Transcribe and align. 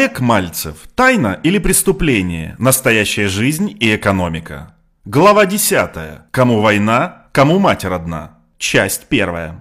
Олег 0.00 0.20
Мальцев. 0.20 0.76
Тайна 0.94 1.38
или 1.42 1.58
преступление? 1.58 2.56
Настоящая 2.58 3.28
жизнь 3.28 3.76
и 3.78 3.94
экономика. 3.94 4.74
Глава 5.04 5.44
10. 5.44 6.30
Кому 6.30 6.62
война, 6.62 7.26
кому 7.32 7.58
мать 7.58 7.84
родна. 7.84 8.38
Часть 8.56 9.08
1. 9.10 9.60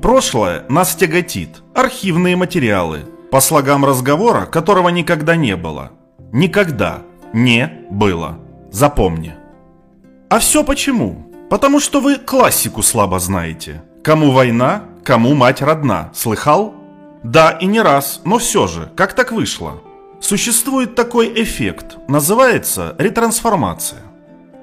Прошлое 0.00 0.62
нас 0.68 0.94
тяготит. 0.94 1.64
Архивные 1.74 2.36
материалы. 2.36 3.06
По 3.32 3.40
слогам 3.40 3.84
разговора, 3.84 4.46
которого 4.46 4.88
никогда 4.90 5.34
не 5.34 5.56
было. 5.56 5.90
Никогда 6.30 7.02
не 7.32 7.66
было. 7.90 8.38
Запомни. 8.70 9.34
А 10.30 10.38
все 10.38 10.62
почему? 10.62 11.26
Потому 11.50 11.80
что 11.80 12.00
вы 12.00 12.18
классику 12.18 12.82
слабо 12.82 13.18
знаете. 13.18 13.82
Кому 14.04 14.30
война, 14.30 14.84
кому 15.02 15.34
мать 15.34 15.60
родна. 15.60 16.12
Слыхал? 16.14 16.72
Да, 17.22 17.50
и 17.50 17.66
не 17.66 17.80
раз, 17.80 18.20
но 18.24 18.38
все 18.38 18.66
же, 18.66 18.90
как 18.96 19.14
так 19.14 19.32
вышло? 19.32 19.82
Существует 20.20 20.94
такой 20.94 21.32
эффект, 21.42 21.98
называется 22.08 22.94
ретрансформация. 22.98 24.02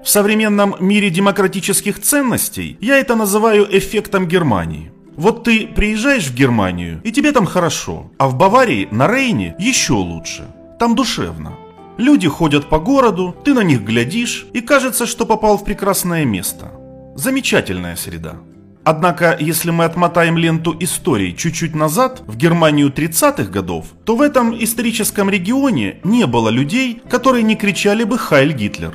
В 0.03 0.09
современном 0.09 0.75
мире 0.79 1.09
демократических 1.09 2.01
ценностей 2.01 2.77
я 2.81 2.97
это 2.97 3.15
называю 3.15 3.65
эффектом 3.77 4.27
Германии. 4.27 4.91
Вот 5.15 5.43
ты 5.43 5.67
приезжаешь 5.67 6.27
в 6.27 6.35
Германию, 6.35 6.99
и 7.03 7.11
тебе 7.11 7.31
там 7.31 7.45
хорошо, 7.45 8.11
а 8.17 8.27
в 8.27 8.35
Баварии 8.35 8.87
на 8.91 9.07
Рейне 9.07 9.55
еще 9.59 9.93
лучше. 9.93 10.47
Там 10.79 10.95
душевно. 10.95 11.53
Люди 11.97 12.27
ходят 12.27 12.67
по 12.67 12.79
городу, 12.79 13.35
ты 13.45 13.53
на 13.53 13.61
них 13.61 13.83
глядишь, 13.83 14.47
и 14.53 14.61
кажется, 14.61 15.05
что 15.05 15.25
попал 15.25 15.57
в 15.57 15.63
прекрасное 15.63 16.25
место. 16.25 16.71
Замечательная 17.15 17.95
среда. 17.95 18.37
Однако, 18.85 19.37
если 19.39 19.71
мы 19.71 19.85
отмотаем 19.85 20.37
ленту 20.37 20.75
истории 20.79 21.31
чуть-чуть 21.31 21.73
назад, 21.73 22.21
в 22.27 22.35
Германию 22.35 22.89
30-х 22.89 23.45
годов, 23.45 23.85
то 24.03 24.17
в 24.17 24.21
этом 24.21 24.53
историческом 24.61 25.29
регионе 25.29 25.99
не 26.03 26.27
было 26.27 26.49
людей, 26.49 27.01
которые 27.09 27.43
не 27.43 27.55
кричали 27.55 28.03
бы 28.03 28.17
«Хайль 28.17 28.53
Гитлер». 28.53 28.93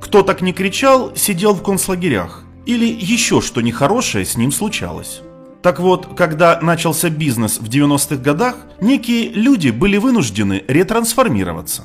Кто 0.00 0.22
так 0.22 0.42
не 0.42 0.52
кричал, 0.52 1.14
сидел 1.14 1.54
в 1.54 1.62
концлагерях. 1.62 2.44
Или 2.66 2.86
еще 2.86 3.40
что 3.40 3.60
нехорошее 3.60 4.24
с 4.24 4.36
ним 4.36 4.50
случалось. 4.50 5.20
Так 5.62 5.78
вот, 5.78 6.16
когда 6.16 6.58
начался 6.60 7.08
бизнес 7.08 7.58
в 7.60 7.68
90-х 7.68 8.16
годах, 8.16 8.56
некие 8.80 9.28
люди 9.28 9.70
были 9.70 9.98
вынуждены 9.98 10.64
ретрансформироваться. 10.66 11.84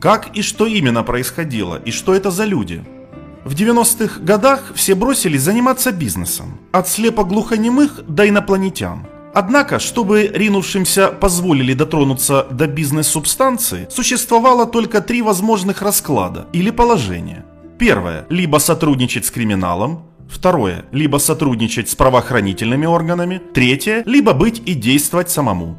Как 0.00 0.36
и 0.36 0.42
что 0.42 0.66
именно 0.66 1.02
происходило, 1.02 1.82
и 1.84 1.90
что 1.90 2.14
это 2.14 2.30
за 2.30 2.44
люди– 2.44 2.84
в 3.44 3.54
90-х 3.54 4.20
годах 4.20 4.72
все 4.74 4.94
бросились 4.94 5.42
заниматься 5.42 5.92
бизнесом, 5.92 6.58
от 6.72 6.88
слепо-глухонемых 6.88 8.04
до 8.06 8.28
инопланетян. 8.28 9.06
Однако, 9.34 9.78
чтобы 9.78 10.26
ринувшимся 10.34 11.08
позволили 11.08 11.74
дотронуться 11.74 12.46
до 12.50 12.66
бизнес-субстанции, 12.66 13.86
существовало 13.90 14.66
только 14.66 15.00
три 15.00 15.22
возможных 15.22 15.82
расклада 15.82 16.46
или 16.52 16.70
положения. 16.70 17.44
Первое– 17.78 18.26
либо 18.28 18.58
сотрудничать 18.58 19.26
с 19.26 19.30
криминалом, 19.30 20.04
Второе– 20.28 20.84
либо 20.92 21.16
сотрудничать 21.18 21.88
с 21.88 21.94
правоохранительными 21.94 22.84
органами. 22.84 23.40
Третье– 23.54 24.02
либо 24.06 24.34
быть 24.34 24.62
и 24.66 24.74
действовать 24.74 25.30
самому. 25.30 25.78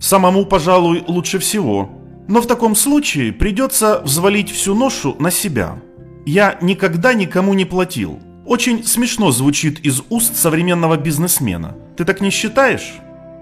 Самому, 0.00 0.46
пожалуй, 0.46 1.04
лучше 1.06 1.38
всего. 1.38 1.90
Но 2.28 2.40
в 2.40 2.46
таком 2.46 2.74
случае 2.74 3.32
придется 3.32 4.00
взвалить 4.04 4.50
всю 4.50 4.74
ношу 4.74 5.16
на 5.18 5.30
себя– 5.30 5.82
я 6.28 6.58
никогда 6.60 7.14
никому 7.14 7.54
не 7.54 7.64
платил. 7.64 8.20
Очень 8.44 8.84
смешно 8.84 9.30
звучит 9.30 9.80
из 9.80 10.02
уст 10.10 10.36
современного 10.36 10.96
бизнесмена. 10.96 11.74
Ты 11.96 12.04
так 12.04 12.20
не 12.20 12.30
считаешь? 12.30 12.94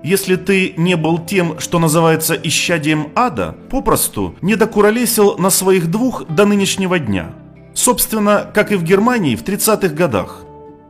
Если 0.05 0.37
ты 0.37 0.75
не 0.77 0.97
был 0.97 1.19
тем, 1.19 1.59
что 1.59 1.81
называется 1.81 2.35
исчадием 2.35 3.09
ада, 3.17 3.57
попросту 3.71 4.37
не 4.41 4.55
докуролесил 4.55 5.37
на 5.37 5.51
своих 5.51 5.91
двух 5.91 6.27
до 6.29 6.47
нынешнего 6.47 6.99
дня. 7.01 7.31
Собственно, 7.75 8.49
как 8.55 8.71
и 8.71 8.77
в 8.77 8.85
Германии 8.85 9.37
в 9.37 9.43
30-х 9.43 9.89
годах. 9.89 10.45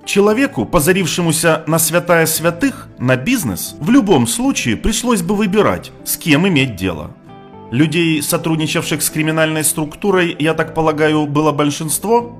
Человеку, 0.04 0.66
позарившемуся 0.66 1.64
на 1.66 1.78
святая 1.78 2.26
святых, 2.26 2.88
на 2.98 3.16
бизнес, 3.16 3.74
в 3.80 3.90
любом 3.90 4.26
случае 4.26 4.76
пришлось 4.76 5.22
бы 5.22 5.34
выбирать, 5.34 5.92
с 6.04 6.16
кем 6.16 6.46
иметь 6.46 6.76
дело. 6.76 7.10
Людей, 7.70 8.22
сотрудничавших 8.22 9.02
с 9.02 9.10
криминальной 9.10 9.64
структурой, 9.64 10.36
я 10.38 10.54
так 10.54 10.72
полагаю, 10.72 11.26
было 11.26 11.50
большинство? 11.50 12.36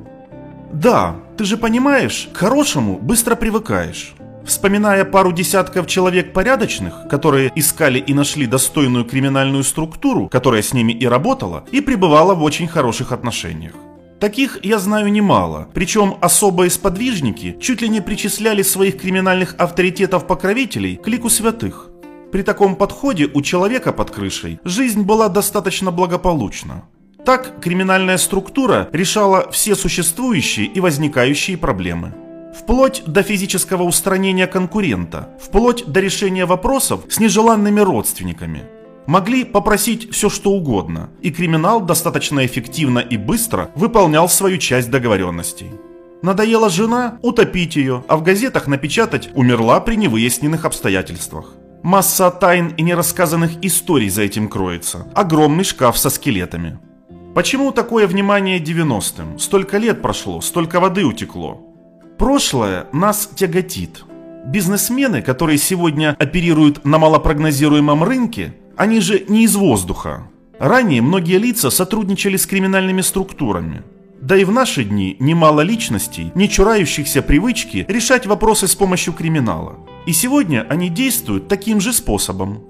Да, 0.72 1.16
ты 1.36 1.44
же 1.44 1.56
понимаешь, 1.56 2.28
к 2.32 2.36
хорошему 2.36 2.98
быстро 2.98 3.34
привыкаешь. 3.34 4.14
Вспоминая 4.44 5.04
пару 5.04 5.32
десятков 5.32 5.88
человек 5.88 6.32
порядочных, 6.32 7.08
которые 7.10 7.50
искали 7.56 7.98
и 7.98 8.14
нашли 8.14 8.46
достойную 8.46 9.04
криминальную 9.04 9.64
структуру, 9.64 10.28
которая 10.28 10.62
с 10.62 10.72
ними 10.72 10.92
и 10.92 11.06
работала, 11.06 11.64
и 11.72 11.80
пребывала 11.80 12.34
в 12.34 12.44
очень 12.44 12.68
хороших 12.68 13.10
отношениях. 13.10 13.72
Таких 14.20 14.60
я 14.62 14.78
знаю 14.78 15.10
немало, 15.12 15.68
причем 15.74 16.16
особые 16.20 16.70
сподвижники 16.70 17.58
чуть 17.60 17.82
ли 17.82 17.88
не 17.88 18.00
причисляли 18.00 18.62
своих 18.62 18.98
криминальных 18.98 19.56
авторитетов-покровителей 19.58 20.96
к 20.96 21.08
лику 21.08 21.28
святых. 21.28 21.90
При 22.36 22.42
таком 22.42 22.76
подходе 22.76 23.30
у 23.32 23.40
человека 23.40 23.94
под 23.94 24.10
крышей 24.10 24.60
жизнь 24.62 25.04
была 25.04 25.30
достаточно 25.30 25.90
благополучна. 25.90 26.84
Так 27.24 27.62
криминальная 27.62 28.18
структура 28.18 28.90
решала 28.92 29.50
все 29.50 29.74
существующие 29.74 30.66
и 30.66 30.78
возникающие 30.80 31.56
проблемы. 31.56 32.12
Вплоть 32.54 33.04
до 33.06 33.22
физического 33.22 33.84
устранения 33.84 34.46
конкурента, 34.46 35.30
вплоть 35.42 35.86
до 35.86 36.00
решения 36.00 36.44
вопросов 36.44 37.04
с 37.08 37.18
нежеланными 37.20 37.80
родственниками. 37.80 38.64
Могли 39.06 39.44
попросить 39.44 40.12
все 40.12 40.28
что 40.28 40.50
угодно, 40.50 41.08
и 41.22 41.30
криминал 41.30 41.80
достаточно 41.80 42.44
эффективно 42.44 42.98
и 42.98 43.16
быстро 43.16 43.70
выполнял 43.74 44.28
свою 44.28 44.58
часть 44.58 44.90
договоренностей. 44.90 45.70
Надоела 46.20 46.68
жена– 46.68 47.18
утопить 47.22 47.76
ее, 47.76 48.04
а 48.08 48.18
в 48.18 48.22
газетах 48.22 48.66
напечатать 48.66 49.30
«умерла 49.34 49.80
при 49.80 49.94
невыясненных 49.94 50.66
обстоятельствах». 50.66 51.54
Масса 51.86 52.32
тайн 52.32 52.74
и 52.76 52.82
нерассказанных 52.82 53.64
историй 53.64 54.08
за 54.08 54.22
этим 54.22 54.48
кроется. 54.48 55.06
Огромный 55.14 55.62
шкаф 55.62 55.96
со 55.96 56.10
скелетами. 56.10 56.80
Почему 57.32 57.70
такое 57.70 58.08
внимание 58.08 58.58
90-м? 58.58 59.38
Столько 59.38 59.78
лет 59.78 60.02
прошло, 60.02 60.40
столько 60.40 60.80
воды 60.80 61.04
утекло. 61.04 61.60
Прошлое 62.18 62.88
нас 62.92 63.30
тяготит. 63.32 64.02
Бизнесмены, 64.46 65.22
которые 65.22 65.58
сегодня 65.58 66.16
оперируют 66.18 66.84
на 66.84 66.98
малопрогнозируемом 66.98 68.02
рынке, 68.02 68.56
они 68.76 68.98
же 68.98 69.24
не 69.28 69.44
из 69.44 69.54
воздуха. 69.54 70.28
Ранее 70.58 71.02
многие 71.02 71.38
лица 71.38 71.70
сотрудничали 71.70 72.36
с 72.36 72.46
криминальными 72.46 73.02
структурами. 73.02 73.84
Да 74.20 74.36
и 74.36 74.42
в 74.42 74.50
наши 74.50 74.82
дни 74.82 75.16
немало 75.20 75.60
личностей, 75.60 76.32
не 76.34 76.48
чурающихся 76.48 77.22
привычки 77.22 77.86
решать 77.86 78.26
вопросы 78.26 78.66
с 78.66 78.74
помощью 78.74 79.12
криминала. 79.12 79.85
И 80.06 80.12
сегодня 80.12 80.64
они 80.68 80.88
действуют 80.88 81.48
таким 81.48 81.80
же 81.80 81.92
способом. 81.92 82.68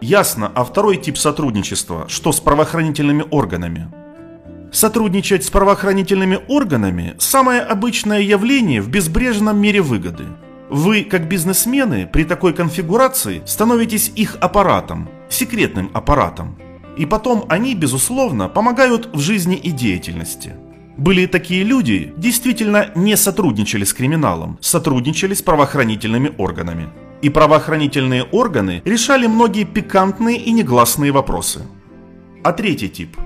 Ясно, 0.00 0.50
а 0.54 0.64
второй 0.64 0.96
тип 0.96 1.18
сотрудничества, 1.18 2.06
что 2.08 2.32
с 2.32 2.40
правоохранительными 2.40 3.24
органами. 3.30 3.88
Сотрудничать 4.72 5.44
с 5.44 5.50
правоохранительными 5.50 6.40
органами– 6.48 7.14
самое 7.18 7.60
обычное 7.60 8.20
явление 8.20 8.80
в 8.80 8.88
безбрежном 8.88 9.60
мире 9.60 9.82
выгоды. 9.82 10.24
Вы, 10.70 11.04
как 11.04 11.28
бизнесмены, 11.28 12.06
при 12.06 12.24
такой 12.24 12.54
конфигурации 12.54 13.42
становитесь 13.44 14.10
их 14.14 14.36
аппаратом, 14.40 15.10
секретным 15.28 15.90
аппаратом. 15.92 16.58
И 16.96 17.04
потом 17.04 17.44
они, 17.48 17.74
безусловно, 17.74 18.48
помогают 18.48 19.10
в 19.14 19.18
жизни 19.18 19.56
и 19.56 19.70
деятельности– 19.70 20.54
были 20.98 21.26
такие 21.26 21.62
люди, 21.62 22.12
действительно 22.16 22.90
не 22.94 23.16
сотрудничали 23.16 23.84
с 23.84 23.94
криминалом, 23.94 24.58
сотрудничали 24.60 25.34
с 25.34 25.42
правоохранительными 25.42 26.32
органами. 26.36 26.88
И 27.22 27.30
правоохранительные 27.30 28.24
органы 28.24 28.82
решали 28.84 29.26
многие 29.26 29.64
пикантные 29.64 30.36
и 30.36 30.52
негласные 30.52 31.12
вопросы. 31.12 31.60
А 32.44 32.52
третий 32.52 32.88
тип. 32.88 33.16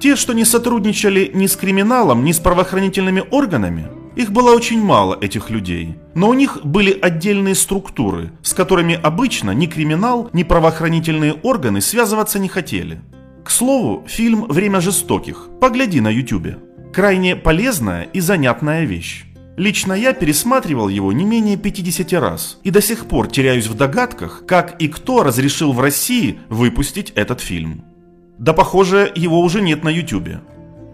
Те, 0.00 0.16
что 0.16 0.32
не 0.32 0.44
сотрудничали 0.44 1.30
ни 1.34 1.46
с 1.46 1.56
криминалом, 1.56 2.24
ни 2.24 2.32
с 2.32 2.38
правоохранительными 2.38 3.24
органами, 3.30 3.88
их 4.16 4.32
было 4.32 4.54
очень 4.54 4.82
мало, 4.82 5.16
этих 5.20 5.50
людей. 5.50 5.96
Но 6.14 6.28
у 6.28 6.34
них 6.34 6.58
были 6.64 6.98
отдельные 7.00 7.54
структуры, 7.54 8.32
с 8.42 8.52
которыми 8.52 8.98
обычно 9.00 9.52
ни 9.52 9.66
криминал, 9.66 10.30
ни 10.32 10.42
правоохранительные 10.44 11.34
органы 11.34 11.80
связываться 11.80 12.38
не 12.38 12.48
хотели. 12.48 13.00
К 13.44 13.50
слову, 13.50 14.04
фильм 14.06 14.46
«Время 14.46 14.80
жестоких». 14.80 15.48
Погляди 15.60 16.00
на 16.00 16.10
ютюбе. 16.10 16.58
Крайне 16.92 17.36
полезная 17.36 18.04
и 18.04 18.20
занятная 18.20 18.84
вещь. 18.84 19.24
Лично 19.56 19.92
я 19.92 20.12
пересматривал 20.12 20.88
его 20.88 21.12
не 21.12 21.24
менее 21.24 21.56
50 21.56 22.12
раз 22.14 22.58
и 22.62 22.70
до 22.70 22.80
сих 22.80 23.06
пор 23.06 23.26
теряюсь 23.28 23.66
в 23.66 23.74
догадках, 23.74 24.44
как 24.46 24.80
и 24.80 24.88
кто 24.88 25.22
разрешил 25.22 25.72
в 25.72 25.80
России 25.80 26.38
выпустить 26.48 27.10
этот 27.16 27.40
фильм. 27.40 27.84
Да 28.38 28.52
похоже, 28.52 29.12
его 29.14 29.40
уже 29.40 29.60
нет 29.60 29.82
на 29.82 29.88
ютюбе. 29.88 30.40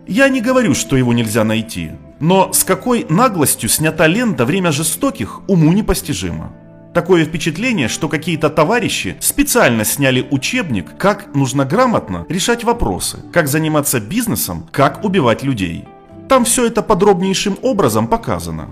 Я 0.06 0.28
не 0.28 0.40
говорю, 0.40 0.74
что 0.74 0.96
его 0.96 1.12
нельзя 1.12 1.44
найти, 1.44 1.92
но 2.20 2.52
с 2.52 2.64
какой 2.64 3.06
наглостью 3.08 3.68
снята 3.68 4.06
лента 4.06 4.44
«Время 4.44 4.72
жестоких» 4.72 5.48
уму 5.48 5.72
непостижимо. 5.72 6.52
Такое 6.94 7.24
впечатление, 7.24 7.88
что 7.88 8.08
какие-то 8.08 8.48
товарищи 8.50 9.16
специально 9.18 9.84
сняли 9.84 10.28
учебник, 10.30 10.96
как 10.96 11.34
нужно 11.34 11.64
грамотно 11.64 12.24
решать 12.28 12.62
вопросы, 12.62 13.18
как 13.32 13.48
заниматься 13.48 13.98
бизнесом, 13.98 14.68
как 14.70 15.04
убивать 15.04 15.42
людей. 15.42 15.86
Там 16.28 16.44
все 16.44 16.66
это 16.66 16.82
подробнейшим 16.82 17.58
образом 17.62 18.06
показано. 18.06 18.68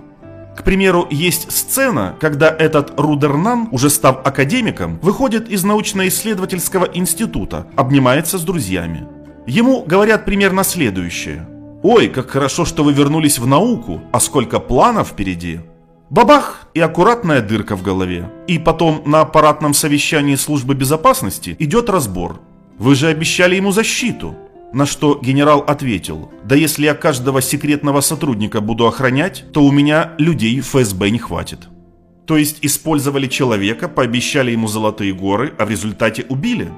К 0.56 0.62
примеру, 0.62 1.08
есть 1.10 1.50
сцена, 1.50 2.14
когда 2.20 2.48
этот 2.48 2.98
Рудернан, 3.00 3.68
уже 3.72 3.90
став 3.90 4.24
академиком, 4.24 5.00
выходит 5.02 5.48
из 5.48 5.64
научно-исследовательского 5.64 6.84
института, 6.84 7.66
обнимается 7.74 8.38
с 8.38 8.42
друзьями. 8.42 9.04
Ему 9.46 9.82
говорят 9.82 10.24
примерно 10.24 10.62
следующее. 10.62 11.48
«Ой, 11.82 12.06
как 12.06 12.30
хорошо, 12.30 12.64
что 12.64 12.84
вы 12.84 12.92
вернулись 12.92 13.40
в 13.40 13.46
науку, 13.48 14.00
а 14.12 14.20
сколько 14.20 14.60
планов 14.60 15.08
впереди!» 15.08 15.60
Бабах 16.12 16.68
и 16.74 16.80
аккуратная 16.80 17.40
дырка 17.40 17.74
в 17.74 17.82
голове. 17.82 18.30
И 18.46 18.58
потом 18.58 19.02
на 19.06 19.22
аппаратном 19.22 19.72
совещании 19.72 20.34
службы 20.34 20.74
безопасности 20.74 21.56
идет 21.58 21.88
разбор. 21.88 22.38
Вы 22.76 22.96
же 22.96 23.06
обещали 23.06 23.54
ему 23.54 23.72
защиту. 23.72 24.36
На 24.74 24.84
что 24.84 25.18
генерал 25.22 25.64
ответил, 25.66 26.30
да 26.44 26.54
если 26.54 26.84
я 26.84 26.92
каждого 26.92 27.40
секретного 27.40 28.02
сотрудника 28.02 28.60
буду 28.60 28.86
охранять, 28.86 29.46
то 29.54 29.64
у 29.64 29.72
меня 29.72 30.12
людей 30.18 30.60
ФСБ 30.60 31.08
не 31.08 31.18
хватит. 31.18 31.60
То 32.26 32.36
есть 32.36 32.58
использовали 32.60 33.26
человека, 33.26 33.88
пообещали 33.88 34.50
ему 34.50 34.68
золотые 34.68 35.14
горы, 35.14 35.54
а 35.58 35.64
в 35.64 35.70
результате 35.70 36.26
убили? 36.28 36.70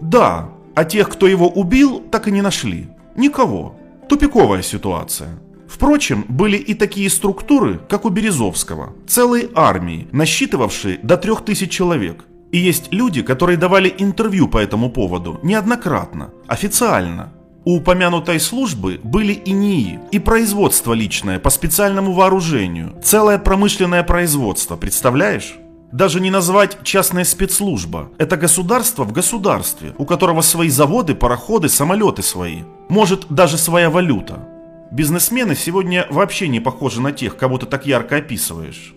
Да, 0.00 0.48
а 0.74 0.84
тех, 0.86 1.10
кто 1.10 1.26
его 1.26 1.50
убил, 1.50 2.00
так 2.10 2.28
и 2.28 2.32
не 2.32 2.40
нашли. 2.40 2.88
Никого. 3.14 3.76
Тупиковая 4.08 4.62
ситуация. 4.62 5.38
Впрочем, 5.70 6.24
были 6.28 6.56
и 6.56 6.74
такие 6.74 7.08
структуры, 7.08 7.80
как 7.88 8.04
у 8.04 8.08
Березовского, 8.08 8.92
целые 9.06 9.48
армии, 9.54 10.08
насчитывавшие 10.10 10.98
до 11.02 11.16
трех 11.16 11.44
тысяч 11.44 11.70
человек. 11.70 12.24
И 12.50 12.58
есть 12.58 12.92
люди, 12.92 13.22
которые 13.22 13.56
давали 13.56 13.94
интервью 13.98 14.48
по 14.48 14.58
этому 14.58 14.90
поводу 14.90 15.38
неоднократно, 15.44 16.32
официально. 16.48 17.32
У 17.64 17.76
упомянутой 17.76 18.40
службы 18.40 19.00
были 19.04 19.32
и 19.32 19.52
НИИ, 19.52 20.00
и 20.10 20.18
производство 20.18 20.92
личное 20.92 21.38
по 21.38 21.50
специальному 21.50 22.14
вооружению, 22.14 22.94
целое 23.04 23.38
промышленное 23.38 24.02
производство, 24.02 24.76
представляешь? 24.76 25.54
Даже 25.92 26.20
не 26.20 26.30
назвать 26.30 26.78
частная 26.82 27.24
спецслужба. 27.24 28.10
Это 28.18 28.36
государство 28.36 29.04
в 29.04 29.12
государстве, 29.12 29.92
у 29.98 30.04
которого 30.04 30.40
свои 30.40 30.68
заводы, 30.68 31.14
пароходы, 31.14 31.68
самолеты 31.68 32.22
свои. 32.22 32.62
Может, 32.88 33.26
даже 33.28 33.56
своя 33.56 33.90
валюта. 33.90 34.48
Бизнесмены 34.90 35.54
сегодня 35.54 36.06
вообще 36.10 36.48
не 36.48 36.58
похожи 36.58 37.00
на 37.00 37.12
тех, 37.12 37.36
кого 37.36 37.58
ты 37.58 37.66
так 37.66 37.86
ярко 37.86 38.16
описываешь. 38.16 38.94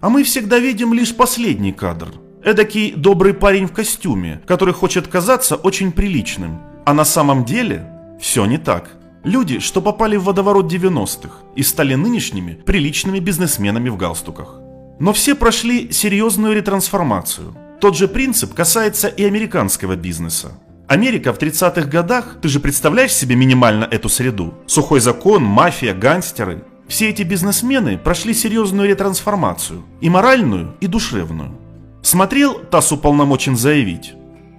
А 0.00 0.10
мы 0.10 0.22
всегда 0.22 0.58
видим 0.58 0.92
лишь 0.92 1.14
последний 1.14 1.72
кадр. 1.72 2.08
Эдакий 2.44 2.92
добрый 2.92 3.32
парень 3.32 3.66
в 3.66 3.72
костюме, 3.72 4.42
который 4.46 4.74
хочет 4.74 5.08
казаться 5.08 5.56
очень 5.56 5.92
приличным. 5.92 6.60
А 6.84 6.92
на 6.92 7.04
самом 7.04 7.44
деле 7.44 7.86
все 8.20 8.44
не 8.44 8.58
так. 8.58 8.90
Люди, 9.24 9.60
что 9.60 9.80
попали 9.80 10.16
в 10.16 10.24
водоворот 10.24 10.70
90-х 10.70 11.30
и 11.56 11.62
стали 11.62 11.94
нынешними 11.94 12.52
приличными 12.52 13.18
бизнесменами 13.18 13.88
в 13.88 13.96
галстуках. 13.96 14.60
Но 14.98 15.14
все 15.14 15.34
прошли 15.34 15.90
серьезную 15.90 16.54
ретрансформацию. 16.54 17.54
Тот 17.80 17.96
же 17.96 18.08
принцип 18.08 18.52
касается 18.52 19.08
и 19.08 19.24
американского 19.24 19.96
бизнеса. 19.96 20.52
Америка 20.90 21.32
в 21.32 21.38
30-х 21.38 21.82
годах, 21.82 22.38
ты 22.42 22.48
же 22.48 22.58
представляешь 22.58 23.14
себе 23.14 23.36
минимально 23.36 23.84
эту 23.84 24.08
среду? 24.08 24.54
Сухой 24.66 24.98
закон, 24.98 25.44
мафия, 25.44 25.94
гангстеры. 25.94 26.64
Все 26.88 27.10
эти 27.10 27.22
бизнесмены 27.22 27.96
прошли 27.96 28.34
серьезную 28.34 28.88
ретрансформацию. 28.88 29.84
И 30.00 30.10
моральную, 30.10 30.74
и 30.80 30.88
душевную. 30.88 31.56
Смотрел, 32.02 32.54
ТАСС 32.54 32.90
уполномочен 32.90 33.56
заявить? 33.56 34.14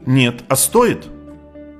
Нет, 0.06 0.46
а 0.48 0.56
стоит? 0.56 1.06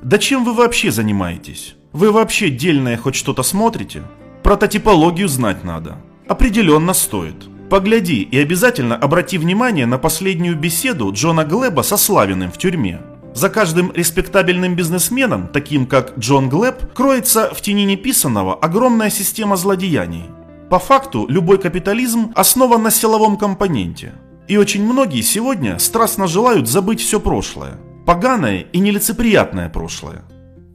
Да 0.04 0.18
чем 0.18 0.44
вы 0.44 0.54
вообще 0.54 0.92
занимаетесь? 0.92 1.78
Вы 1.94 2.12
вообще 2.12 2.50
дельное 2.50 2.98
хоть 2.98 3.16
что-то 3.16 3.44
смотрите? 3.44 4.04
Прототипологию 4.44 5.30
знать 5.30 5.64
надо. 5.64 5.96
Определенно 6.28 6.94
стоит. 6.94 7.38
Погляди 7.70 8.22
и 8.24 8.38
обязательно 8.38 8.98
обрати 8.98 9.38
внимание 9.38 9.86
на 9.86 9.98
последнюю 9.98 10.58
беседу 10.58 11.10
Джона 11.14 11.46
Глеба 11.46 11.84
со 11.84 11.96
Славиным 11.96 12.52
в 12.52 12.58
тюрьме. 12.58 13.00
За 13.34 13.50
каждым 13.50 13.92
респектабельным 13.94 14.76
бизнесменом, 14.76 15.48
таким 15.48 15.86
как 15.88 16.18
Джон 16.18 16.50
Глеб, 16.50 16.94
кроется 16.94 17.54
в 17.54 17.62
тени 17.62 17.86
неписанного 17.86 18.56
огромная 18.56 19.10
система 19.10 19.56
злодеяний. 19.56 20.26
По 20.70 20.80
факту, 20.80 21.26
любой 21.28 21.58
капитализм 21.58 22.32
основан 22.36 22.84
на 22.84 22.92
силовом 22.92 23.38
компоненте. 23.38 24.14
И 24.48 24.58
очень 24.58 24.84
многие 24.84 25.22
сегодня 25.22 25.80
страстно 25.80 26.28
желают 26.28 26.68
забыть 26.68 27.02
все 27.02 27.20
прошлое. 27.20 27.78
Поганое 28.06 28.66
и 28.74 28.80
нелицеприятное 28.80 29.70
прошлое. 29.70 30.24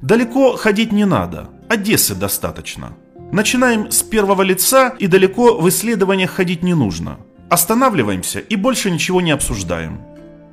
Далеко 0.01 0.57
ходить 0.57 0.93
не 0.93 1.05
надо, 1.05 1.51
Одессы 1.69 2.15
достаточно. 2.15 2.97
Начинаем 3.33 3.91
с 3.91 4.03
первого 4.03 4.43
лица 4.43 4.95
и 5.01 5.09
далеко 5.09 5.59
в 5.59 5.69
исследованиях 5.69 6.31
ходить 6.31 6.63
не 6.63 6.75
нужно. 6.75 7.19
Останавливаемся 7.51 8.39
и 8.39 8.55
больше 8.55 8.91
ничего 8.91 9.21
не 9.21 9.33
обсуждаем. 9.33 10.01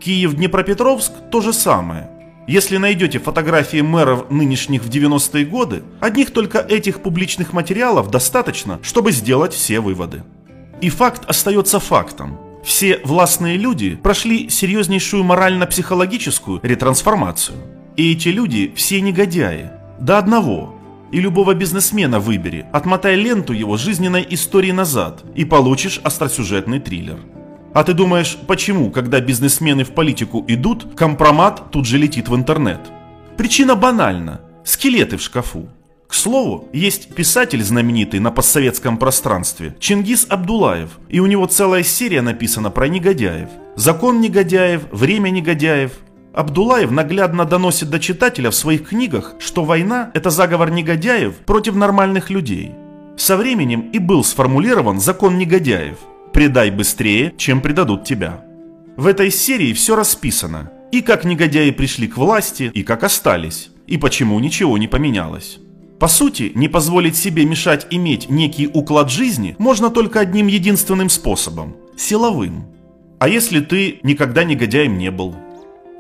Киев-Днепропетровск– 0.04 1.14
то 1.32 1.40
же 1.40 1.54
самое. 1.54 2.10
Если 2.46 2.76
найдете 2.76 3.20
фотографии 3.20 3.80
мэров 3.80 4.30
нынешних 4.30 4.84
в 4.84 4.90
90-е 4.90 5.46
годы, 5.46 5.84
одних 6.02 6.32
только 6.32 6.60
этих 6.60 7.02
публичных 7.02 7.54
материалов 7.54 8.12
достаточно, 8.12 8.80
чтобы 8.84 9.14
сделать 9.14 9.54
все 9.54 9.80
выводы. 9.80 10.24
И 10.82 10.90
факт 10.90 11.24
остается 11.30 11.80
фактом. 11.80 12.38
Все 12.66 13.00
властные 13.06 13.56
люди 13.56 13.96
прошли 13.96 14.50
серьезнейшую 14.50 15.24
морально-психологическую 15.24 16.60
ретрансформацию. 16.64 17.58
И 17.96 18.12
эти 18.12 18.28
люди 18.28 18.74
все 18.76 19.00
негодяи. 19.00 19.72
До 20.02 20.18
одного. 20.18 20.76
И 21.14 21.22
любого 21.22 21.54
бизнесмена 21.54 22.20
выбери, 22.20 22.66
отмотай 22.74 23.16
ленту 23.16 23.54
его 23.54 23.78
жизненной 23.78 24.26
истории 24.32 24.72
назад, 24.72 25.24
и 25.36 25.46
получишь 25.46 26.02
остросюжетный 26.04 26.80
триллер. 26.80 27.20
А 27.74 27.84
ты 27.84 27.94
думаешь, 27.94 28.38
почему, 28.48 28.92
когда 28.92 29.20
бизнесмены 29.20 29.84
в 29.84 29.94
политику 29.94 30.46
идут, 30.48 30.94
компромат 30.96 31.72
тут 31.72 31.88
же 31.88 31.98
летит 31.98 32.30
в 32.30 32.36
интернет? 32.36 32.80
Причина 33.36 33.76
банальна. 33.76 34.42
Скелеты 34.64 35.18
в 35.18 35.22
шкафу. 35.22 35.70
К 36.08 36.14
слову, 36.14 36.70
есть 36.72 37.16
писатель 37.16 37.64
знаменитый 37.64 38.20
на 38.20 38.30
постсоветском 38.30 38.98
пространстве 38.98 39.76
Чингис 39.80 40.28
Абдулаев, 40.30 41.00
и 41.10 41.20
у 41.20 41.26
него 41.26 41.48
целая 41.48 41.82
серия 41.82 42.22
написана 42.22 42.70
про 42.70 42.88
негодяев. 42.88 43.50
Закон 43.76 44.22
негодяев, 44.22 44.84
время 44.92 45.32
негодяев. 45.32 45.94
Абдулаев 46.32 46.92
наглядно 46.92 47.46
доносит 47.46 47.90
до 47.90 48.00
читателя 48.00 48.52
в 48.52 48.56
своих 48.56 48.90
книгах, 48.90 49.34
что 49.40 49.64
война– 49.64 50.12
это 50.14 50.30
заговор 50.30 50.70
негодяев 50.70 51.38
против 51.38 51.74
нормальных 51.74 52.30
людей. 52.30 52.74
Со 53.18 53.36
временем 53.36 53.90
и 53.92 53.98
был 53.98 54.24
сформулирован 54.24 55.00
закон 55.00 55.40
негодяев– 55.40 55.98
предай 56.34 56.72
быстрее, 56.72 57.34
чем 57.38 57.62
предадут 57.62 58.04
тебя. 58.04 58.44
В 58.98 59.08
этой 59.08 59.32
серии 59.32 59.74
все 59.74 59.96
расписано. 59.96 60.72
И 60.92 61.02
как 61.02 61.24
негодяи 61.24 61.72
пришли 61.72 62.08
к 62.08 62.18
власти, 62.18 62.70
и 62.74 62.84
как 62.84 63.04
остались, 63.04 63.70
и 63.88 63.98
почему 63.98 64.40
ничего 64.40 64.78
не 64.78 64.88
поменялось. 64.88 65.60
По 66.00 66.08
сути, 66.08 66.52
не 66.54 66.68
позволить 66.68 67.16
себе 67.16 67.46
мешать 67.46 67.88
иметь 67.90 68.30
некий 68.30 68.68
уклад 68.68 69.10
жизни 69.10 69.56
можно 69.58 69.90
только 69.90 70.20
одним 70.20 70.48
единственным 70.48 71.10
способом– 71.10 71.76
силовым. 71.98 72.68
А 73.20 73.30
если 73.30 73.62
ты 73.62 74.00
никогда 74.04 74.44
негодяем 74.44 74.98
не 74.98 75.12
был? 75.12 75.36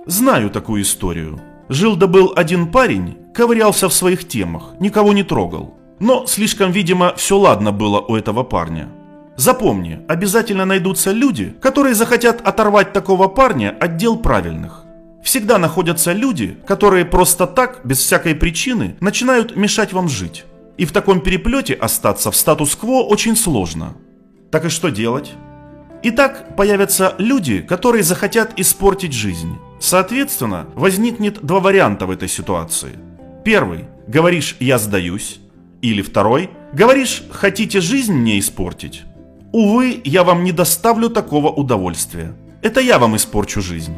Знаю 0.05 0.49
такую 0.49 0.81
историю. 0.81 1.39
Жил 1.69 1.95
да 1.95 2.07
был 2.07 2.33
один 2.35 2.67
парень, 2.67 3.15
ковырялся 3.33 3.87
в 3.87 3.93
своих 3.93 4.27
темах, 4.27 4.73
никого 4.79 5.13
не 5.13 5.23
трогал. 5.23 5.73
Но 5.99 6.25
слишком, 6.25 6.71
видимо, 6.71 7.13
все 7.15 7.37
ладно 7.37 7.71
было 7.71 8.01
у 8.01 8.15
этого 8.15 8.43
парня. 8.43 8.89
Запомни, 9.35 9.99
обязательно 10.07 10.65
найдутся 10.65 11.11
люди, 11.11 11.55
которые 11.59 11.95
захотят 11.95 12.41
оторвать 12.47 12.93
такого 12.93 13.27
парня 13.27 13.75
от 13.79 13.97
дел 13.97 14.17
правильных. 14.17 14.83
Всегда 15.23 15.57
находятся 15.57 16.11
люди, 16.11 16.57
которые 16.67 17.05
просто 17.05 17.47
так, 17.47 17.81
без 17.83 17.99
всякой 17.99 18.35
причины, 18.35 18.95
начинают 18.99 19.55
мешать 19.55 19.93
вам 19.93 20.09
жить. 20.09 20.43
И 20.77 20.85
в 20.85 20.91
таком 20.91 21.21
переплете 21.21 21.73
остаться 21.73 22.29
в 22.29 22.35
статус-кво 22.35 23.03
очень 23.03 23.35
сложно. 23.35 23.95
Так 24.51 24.65
и 24.65 24.69
что 24.69 24.89
делать? 24.89 25.33
Итак, 26.03 26.55
появятся 26.57 27.15
люди, 27.17 27.61
которые 27.61 28.03
захотят 28.03 28.59
испортить 28.59 29.13
жизнь. 29.13 29.57
Соответственно, 29.79 30.67
возникнет 30.75 31.41
два 31.41 31.59
варианта 31.59 32.05
в 32.05 32.11
этой 32.11 32.27
ситуации. 32.27 32.91
Первый. 33.45 33.85
Говоришь 34.07 34.57
«я 34.59 34.77
сдаюсь». 34.77 35.39
Или 35.81 36.01
второй. 36.01 36.49
Говоришь 36.73 37.23
«хотите 37.31 37.79
жизнь 37.79 38.13
мне 38.13 38.37
испортить». 38.39 39.03
Увы, 39.53 40.01
я 40.03 40.23
вам 40.23 40.43
не 40.43 40.51
доставлю 40.51 41.09
такого 41.09 41.49
удовольствия. 41.49 42.35
Это 42.63 42.81
я 42.81 42.97
вам 42.97 43.15
испорчу 43.15 43.61
жизнь. 43.61 43.93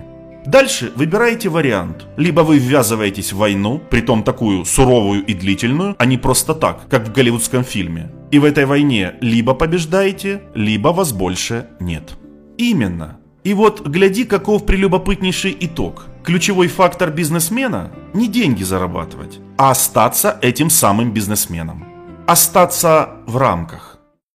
Дальше 0.45 0.91
выбираете 0.97 1.47
вариант. 1.47 2.05
Либо 2.17 2.41
вы 2.41 2.57
ввязываетесь 2.57 3.31
в 3.31 3.37
войну, 3.37 3.81
притом 3.89 4.23
такую 4.23 4.65
суровую 4.65 5.25
и 5.25 5.33
длительную, 5.33 5.95
а 5.97 6.05
не 6.05 6.17
просто 6.17 6.55
так, 6.55 6.89
как 6.89 7.07
в 7.07 7.13
голливудском 7.13 7.63
фильме. 7.63 8.11
И 8.31 8.39
в 8.39 8.43
этой 8.43 8.65
войне 8.65 9.13
либо 9.21 9.53
побеждаете, 9.53 10.41
либо 10.55 10.89
вас 10.89 11.13
больше 11.13 11.67
нет. 11.79 12.17
Именно. 12.57 13.17
И 13.45 13.53
вот 13.53 13.87
гляди, 13.87 14.25
каков 14.25 14.65
прелюбопытнейший 14.65 15.55
итог. 15.61 16.07
Ключевой 16.25 16.67
фактор 16.67 17.11
бизнесмена– 17.11 17.91
не 18.13 18.27
деньги 18.27 18.63
зарабатывать, 18.63 19.39
а 19.57 19.71
остаться 19.71 20.37
этим 20.41 20.69
самым 20.69 21.13
бизнесменом. 21.13 21.85
Остаться 22.27 23.09
в 23.25 23.37
рамках. 23.37 23.94